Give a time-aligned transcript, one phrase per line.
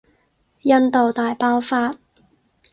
[0.63, 1.93] 印度大爆發